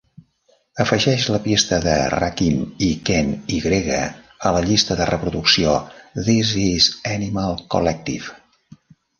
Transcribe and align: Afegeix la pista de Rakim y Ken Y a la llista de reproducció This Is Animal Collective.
Afegeix 0.83 1.25
la 1.33 1.39
pista 1.43 1.77
de 1.83 1.93
Rakim 2.13 2.63
y 2.87 2.89
Ken 3.11 3.29
Y 3.57 3.61
a 3.99 4.55
la 4.55 4.63
llista 4.71 4.99
de 5.03 5.09
reproducció 5.13 5.77
This 6.25 6.55
Is 6.67 6.91
Animal 7.15 7.63
Collective. 7.77 8.35